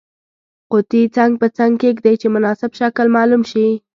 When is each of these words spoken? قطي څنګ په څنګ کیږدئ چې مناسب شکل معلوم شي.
قطي 0.71 1.01
څنګ 1.15 1.31
په 1.41 1.47
څنګ 1.57 1.73
کیږدئ 1.81 2.15
چې 2.21 2.27
مناسب 2.35 2.71
شکل 2.79 3.05
معلوم 3.15 3.41
شي. 3.51 3.67